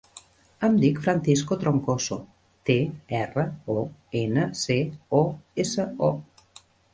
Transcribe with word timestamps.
Em 0.67 0.77
dic 0.83 1.01
Francisco 1.07 1.57
Troncoso: 1.63 2.17
te, 2.69 2.77
erra, 3.19 3.45
o, 3.75 3.85
ena, 4.23 4.47
ce, 4.63 4.79
o, 5.21 5.21
essa, 5.67 5.87
o. 6.11 6.11